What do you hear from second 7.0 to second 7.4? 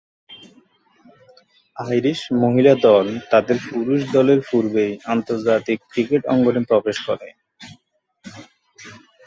করে।